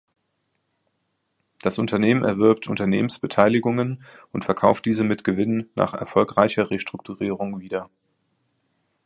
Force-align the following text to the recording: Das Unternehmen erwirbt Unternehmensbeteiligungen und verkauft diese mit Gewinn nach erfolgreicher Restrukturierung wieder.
Das 1.61 1.77
Unternehmen 1.77 2.23
erwirbt 2.23 2.67
Unternehmensbeteiligungen 2.67 4.03
und 4.31 4.43
verkauft 4.43 4.87
diese 4.87 5.03
mit 5.03 5.23
Gewinn 5.23 5.69
nach 5.75 5.93
erfolgreicher 5.93 6.71
Restrukturierung 6.71 7.59
wieder. 7.59 7.87